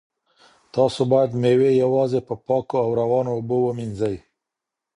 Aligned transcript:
تاسو 0.73 0.99
باید 1.11 1.31
مېوې 1.41 1.71
یوازې 1.83 2.19
په 2.27 2.33
پاکو 2.45 2.75
او 2.83 2.89
روانو 3.01 3.31
اوبو 3.35 3.57
ومینځئ. 3.63 4.17